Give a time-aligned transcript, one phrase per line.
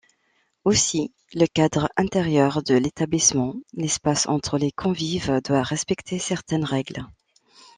[0.65, 7.05] Aussi, le cadre intérieur de l'établissement, l'espace entre les convives doit respecter certaines règles.